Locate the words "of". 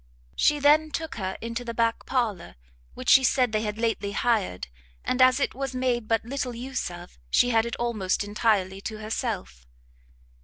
6.89-7.19